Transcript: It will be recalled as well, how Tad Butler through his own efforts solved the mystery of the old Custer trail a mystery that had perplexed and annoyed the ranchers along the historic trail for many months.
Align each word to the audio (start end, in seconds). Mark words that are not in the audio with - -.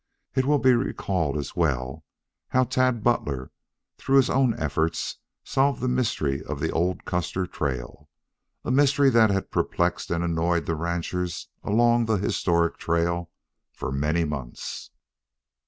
It 0.33 0.45
will 0.47 0.57
be 0.57 0.73
recalled 0.73 1.37
as 1.37 1.55
well, 1.55 2.03
how 2.49 2.63
Tad 2.63 3.03
Butler 3.03 3.51
through 3.99 4.17
his 4.17 4.31
own 4.31 4.59
efforts 4.59 5.17
solved 5.43 5.79
the 5.79 5.87
mystery 5.87 6.41
of 6.41 6.59
the 6.59 6.71
old 6.71 7.05
Custer 7.05 7.45
trail 7.45 8.09
a 8.65 8.71
mystery 8.71 9.11
that 9.11 9.29
had 9.29 9.51
perplexed 9.51 10.09
and 10.09 10.23
annoyed 10.23 10.65
the 10.65 10.73
ranchers 10.73 11.49
along 11.63 12.05
the 12.05 12.15
historic 12.17 12.79
trail 12.79 13.29
for 13.71 13.91
many 13.91 14.25
months. 14.25 14.89